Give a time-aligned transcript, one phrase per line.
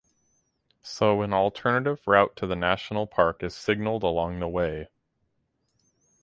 [0.81, 4.87] So an alternative route to the national park is signaled along the way.